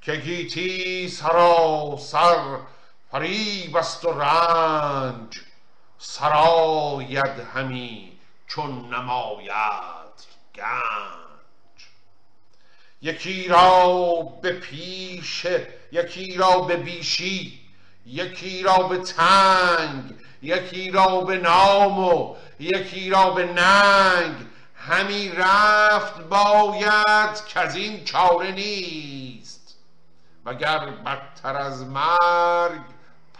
[0.00, 2.58] که گیتی سراسر
[3.10, 5.40] فریب است و رنج
[5.98, 11.28] سراید همی چون نماید گنج.
[13.02, 15.46] یکی را به پیش
[15.92, 17.60] یکی را به بیشی
[18.06, 24.47] یکی را به تنگ یکی را به نام و یکی را به ننگ
[24.88, 29.76] همی رفت باید که از این چاره نیست
[30.44, 32.82] وگر بدتر از مرگ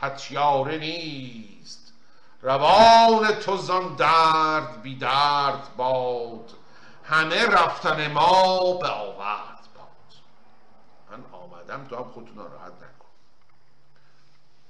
[0.00, 1.92] پتیاره نیست.
[2.42, 6.50] روان تو زان درد بی درد باد
[7.04, 10.20] همه رفتن ما به آورد باد.
[11.10, 13.08] من آمدم تو هم خودتون ناراحت نکن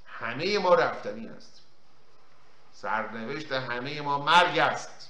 [0.07, 1.62] همه ما رفتنی است
[2.72, 5.07] سرنوشت همه ما مرگ است.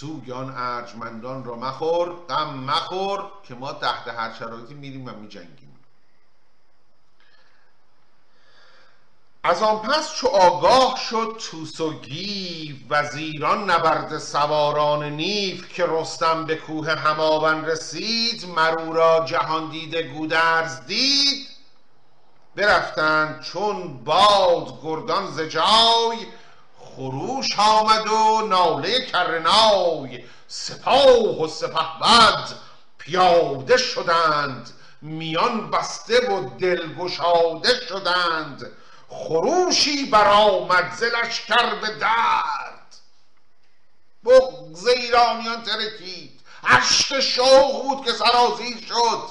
[0.00, 5.78] سوگ آن ارجمندان را مخور غم مخور که ما تحت هر شرایطی میریم و میجنگیم.
[9.44, 16.44] از آن پس چو آگاه شد توس و گیو وزیران نبرد سواران نیف که رستم
[16.44, 21.48] به کوه هماون رسید مرو را جهان دیده گودرز دید.
[22.56, 26.26] برفتند چون باد گردان ز جای
[26.98, 32.48] خروش آمد و ناله کرنای سپاه و سپهبد
[32.98, 34.70] پیاده شدند
[35.02, 38.72] میان بسته و دلگشاده شدند.
[39.08, 42.96] خروشی برآمد ز لشکر به درد.
[44.24, 49.22] بغض ایرانیان ترکید اشک شوق بود که سرازیر شد.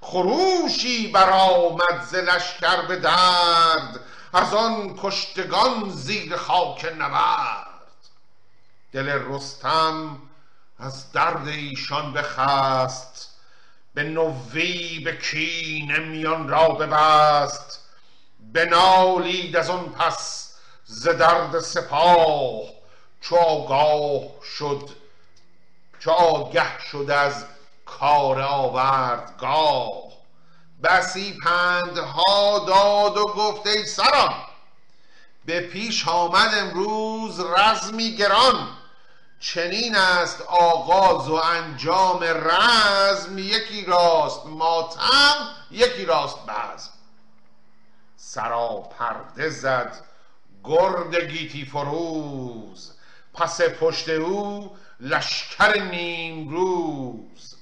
[0.00, 4.00] خروشی برآمد ز لشکر به درد
[4.34, 7.66] از آن کشتگان زیر خاک نبرد.
[8.92, 10.18] دل رستم
[10.78, 13.30] از درد ایشان بخست
[13.94, 17.80] به نوی به کینه میان را ببست.
[18.52, 20.54] بنالید از آن پس
[20.84, 22.62] ز درد سپاه
[23.20, 24.22] چو آگاه
[24.58, 24.90] شد
[25.98, 27.44] چو آگه شد از
[27.86, 30.13] کار آوردگاه.
[30.84, 34.34] بسی پندها داد و گفت ای سران
[35.44, 38.68] به پیش آمد امروز رزمی گران
[39.40, 46.90] چنین است آغاز و انجام رزم یکی راست ماتم یکی راست بزم.
[48.16, 50.04] سرا پرده زد
[50.64, 52.92] گرد گیتی فروز
[53.34, 57.56] پس پشت او لشکر نیم روز.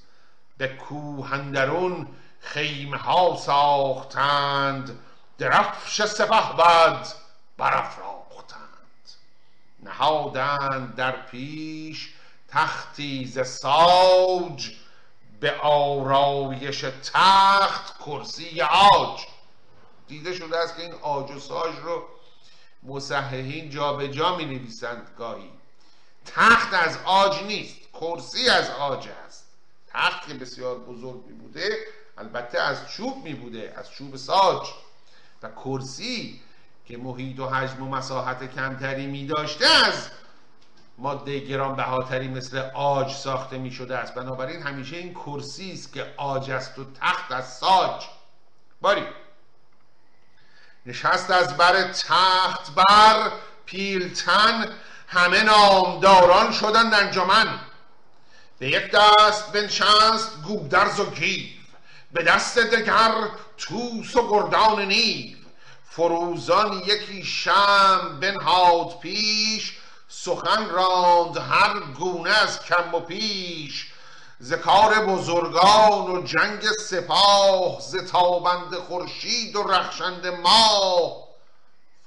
[0.57, 2.07] به کوه اندرون
[2.43, 4.99] خیمه ها ساختند
[5.37, 7.07] درفش سپهبد
[7.57, 8.63] برافراختند.
[9.83, 12.13] نهادند در پیش
[12.47, 14.71] تختی ز ساج
[15.39, 19.25] به آرایش تخت کرسی آج
[20.07, 22.03] دیده شده است که این آج و ساج رو
[22.83, 25.49] مصححین به جا می نویسند گاهی.
[26.25, 29.47] تخت از آج نیست کرسی از آج است.
[29.87, 31.77] تخت که بسیار بزرگ می بوده
[32.17, 34.67] البته از چوب می بوده از چوب ساج
[35.43, 36.41] و کرسی
[36.85, 40.09] که محیط و حجم و مساحت کمتری می داشته از
[40.97, 44.15] ماده گرانبهاتری مثل آج ساخته می شده است.
[44.15, 48.05] بنابراین همیشه این کرسی است که آج است و تخت از ساج.
[48.81, 49.05] باری.
[50.85, 53.31] نشست از بر تخت بر
[53.65, 54.75] پیلتن
[55.07, 57.59] همه نامداران شدند انجمن.
[58.59, 61.62] به یک دست بنشست گودرز و گیو
[62.13, 65.37] به دست دگر توس و گردان نیو
[65.89, 73.93] فروزان یکی شمع بنهاد پیش سخن راند هر گونه از کم و بیش.
[74.39, 81.23] ز کار بزرگان و جنگ سپاه ز تابند خورشید و رخشنده ماه.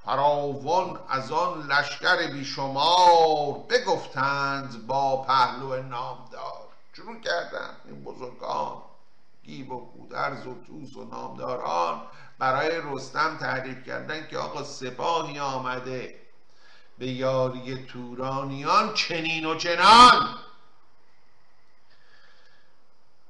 [0.04, 6.66] فراوان از آن لشکر بیشمار بگفتند با پهلو نامدار.
[6.96, 8.82] شروع کردند این بزرگان.
[9.46, 12.02] گیب و گودرز و توس و نامداران
[12.38, 16.14] برای رستم تعریف کردن که آقا سپاهی آمده.
[16.98, 20.38] به یاری تورانیان چنین و چنان.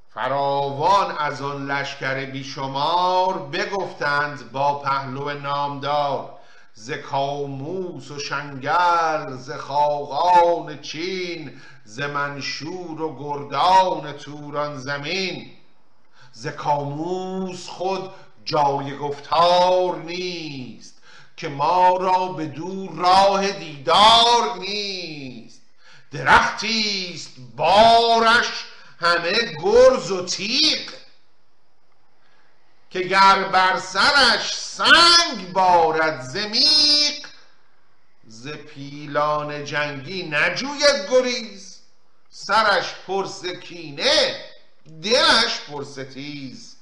[0.08, 6.38] فراوان از آن لشکر بیشمار بگفتند با پهلو نامدار
[6.74, 15.55] ز کاموس و شنگل ز خاقان چین ز منشور و گردان توران زمین.
[16.38, 18.10] ز کاموس خود
[18.44, 20.94] جای گفتار نیست
[21.36, 25.62] که ما را به دور راه دیدار نیست.
[26.12, 28.64] درختی است بارش
[29.00, 29.32] همه
[29.62, 30.90] گرز و تیغ
[32.90, 37.26] که گر بر سرش سنگ بارد زمیق
[38.26, 41.80] ز پیلان جنگی نجوید گریز.
[42.30, 44.55] سرش پرس کینه
[45.02, 46.76] دلش پرس تیز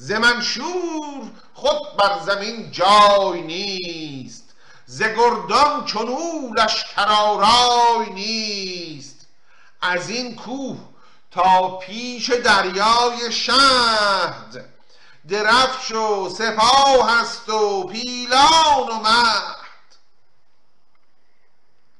[0.00, 4.54] ز منشور خود بر زمین جای نیست.
[4.86, 9.26] ز گردان چنو لشکر نیست.
[9.82, 10.78] از این کوه
[11.30, 14.68] تا پیش دریای شهد.
[15.28, 19.96] درفش و سپاه هست و پیلان و مهد.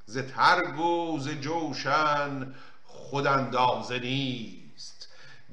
[0.05, 4.58] ز ترگ و ز جوشن خود اندازه نیست.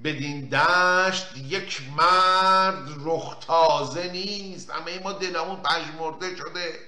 [0.04, 4.70] بدین دشت یک مرد رخ تازه نیست.
[4.70, 6.78] همه ما دلمون پژمرده شده.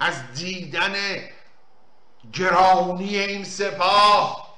[0.00, 0.94] از دیدن
[2.32, 4.50] گرانی این سپاه.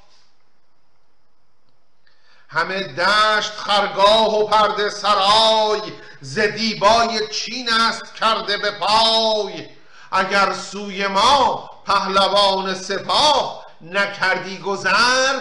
[2.48, 5.92] همه دشت خرگاه و پرده سرای.
[6.20, 9.68] ز دیبای چین است کرده به پای.
[10.12, 15.40] اگر سوی ما پهلوان سپاه نکردی گذر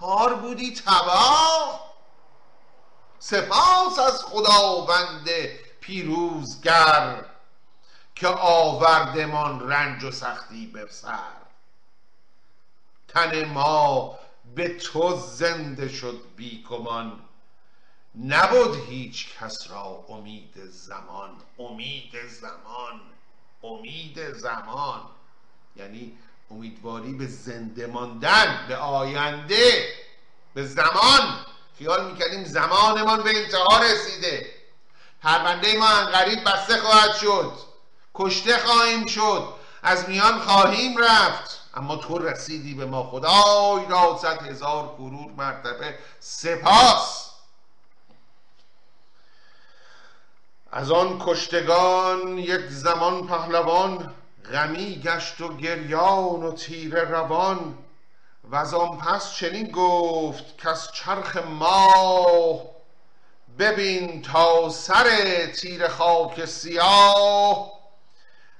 [0.00, 1.90] کار بودی تباه.
[3.18, 5.28] سپاس از خداوند
[5.80, 7.24] پیروزگر
[8.14, 11.32] که آوردمان رنج و سختی به سر
[13.08, 14.18] تن ما
[14.54, 17.20] به تو زنده شد بیگمان.
[18.24, 21.42] نبود هیچ کس را امید زمان.
[21.58, 23.00] امید زمان.
[23.62, 25.00] امید زمان.
[25.76, 26.18] یعنی
[26.50, 29.88] امیدواری به زنده ماندن به آینده
[30.54, 31.36] به زمان.
[31.78, 34.46] خیال می‌کردیم زمانمان به انتها رسیده.
[35.22, 37.52] پرونده ما انقریب بسته خواهد شد.
[38.14, 39.48] کشته خواهیم شد.
[39.82, 41.60] از میان خواهیم رفت.
[41.74, 43.02] اما تو رسیدی به ما.
[43.02, 47.30] خدای را صد هزار کرور مرتبه سپاس.
[50.72, 54.14] از آن کشتگان یک زمان پهلوان
[54.52, 57.78] غمی گشت و گریان و تیر روان
[58.44, 62.62] و از آن پس چنین گفت که از چرخ ماه
[63.58, 67.72] ببین تا سر تیر خاک سیاه.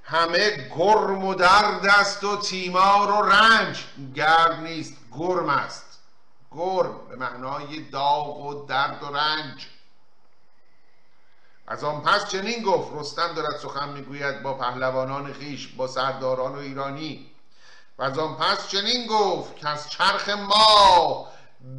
[0.03, 5.99] همه گرم و درد است و تیمار و رنج گرم نیست گرم است.
[6.53, 9.69] گرم به معنای داغ و درد و رنج.
[11.71, 16.59] از آن پس چنین گفت رستم دارد سخن می‌گوید با پهلوانان خیش با سرداران و
[16.59, 17.31] ایرانی.
[17.99, 21.27] و از آن پس چنین گفت که از چرخ ما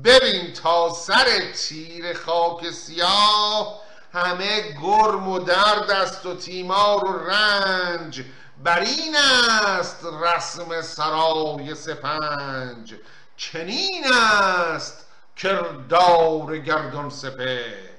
[0.03, 3.81] ببین تا سر تیر خاک سیاه.
[4.13, 8.23] همه گرم و درد است و تیمار و رنج.
[8.63, 12.93] بر این است رسم سرای سپنج.
[13.37, 15.05] چنین است
[15.37, 17.90] کردار گردان سپر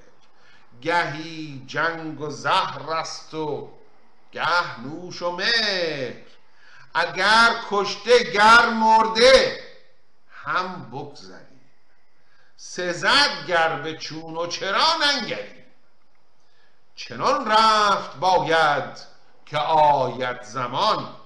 [0.82, 3.70] گهی جنگ و زهر است و
[4.32, 6.14] گه نوش و مهر.
[6.94, 9.60] اگر کشته گر مرده
[10.30, 11.60] هم بگذری
[12.56, 15.62] سزد گر به چون و چرا ننگری
[16.94, 18.98] چنان رفت باید
[19.46, 21.16] که آید زمان.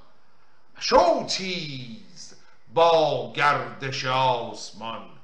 [0.78, 2.34] شو تیز
[2.74, 5.15] با گردش آسمان.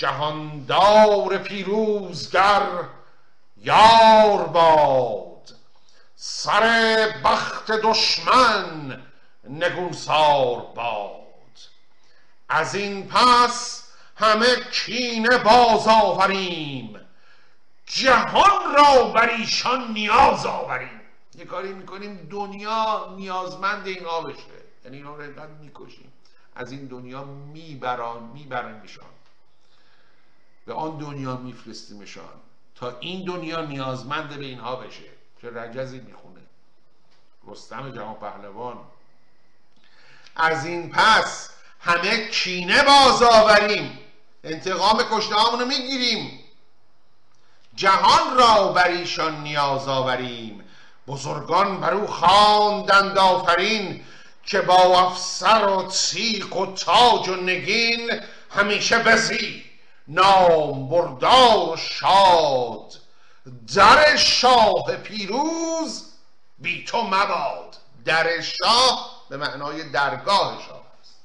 [0.00, 2.62] جهاندار پیروزگر
[3.56, 5.54] یار باد.
[6.16, 9.02] سر بخت دشمن
[9.44, 11.20] نگونسار باد.
[12.48, 13.84] از این پس
[14.16, 17.00] همه کینه باز آوریم.
[17.86, 21.00] جهان را بر ایشان نیاز آوریم.
[21.34, 24.38] یه کاری می‌کنیم دنیا نیازمند اینها بشه
[24.84, 25.24] یعنی اینا رو
[25.60, 26.12] می‌کشیم.
[26.54, 29.19] از این دنیا میبران میبرنشان.
[30.70, 32.40] به آن دنیا میفرستیمشان
[32.74, 35.10] تا این دنیا نیازمند به اینها بشه.
[35.42, 36.40] چه رجزی می‌خونه.
[37.46, 38.78] رستم جهان پهلوان.
[40.36, 41.50] از این پس
[41.80, 43.98] همه کینه باز آوریم.
[44.44, 46.40] انتقام کشته رو می‌گیریم.
[47.74, 50.64] جهان را بر ایشان نیاز آوریم.
[51.06, 54.04] بزرگان بر او خواندند آفرین
[54.46, 59.69] که با افسر و تیق و تاج و نگین همیشه بزی
[60.10, 62.94] نام بردار و شاد.
[63.74, 66.12] در شاه پیروز
[66.58, 67.76] بی تو مباد.
[68.04, 71.20] در شاه به معنای درگاه شاه است.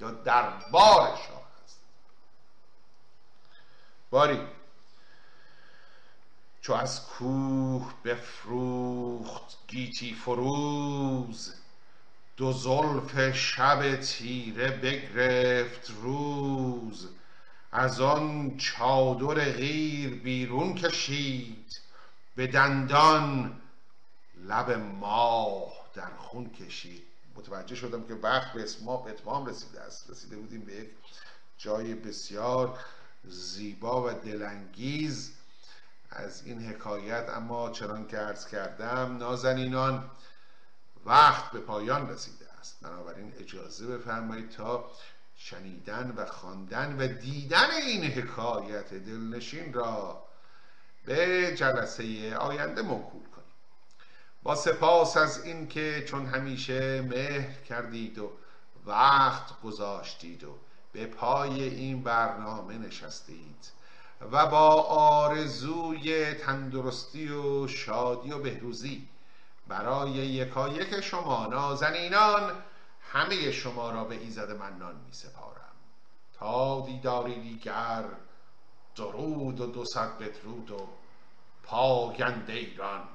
[0.00, 1.80] یا دربار شاه است.
[4.10, 4.40] باری
[6.62, 11.54] چو از کوه بفروخت گیتی فروز
[12.36, 17.08] دو زلف شب تیره بگرفت روز.
[17.72, 21.80] از آن چادر غیر بیرون کشید
[22.36, 23.60] به دندان
[24.36, 27.02] لب ماه در خون کشید.
[27.34, 28.62] متوجه شدم که وقت به
[29.08, 30.10] اتمام رسیده است.
[30.10, 30.90] رسیده بودیم به یک
[31.58, 32.78] جای بسیار
[33.24, 35.32] زیبا و دلانگیز
[36.10, 37.28] از این حکایت.
[37.28, 40.10] اما چنان که عرض کردم نازنینان
[41.04, 42.80] وقت به پایان رسیده است.
[42.82, 44.90] بنابراین اجازه بفرمایید تا
[45.42, 50.22] شنیدن و خواندن و دیدن این حکایت دلنشین را
[51.04, 53.54] به جلسه آینده موکول کنیم.
[54.42, 58.32] با سپاس از اینکه چون همیشه مهر کردید و
[58.86, 60.56] وقت گذاشتید و
[60.92, 63.72] به پای این برنامه نشستید
[64.32, 69.08] و با آرزوی تندرستی و شادی و بهروزی
[69.68, 72.52] برای یکایک شما نازنینان
[73.12, 75.72] همه شما را به ایزد منان می سپارم.
[76.32, 78.04] تا دیداری دیگر
[78.96, 80.88] درود و دو صد بدرود و
[81.62, 83.08] پاینده ایران.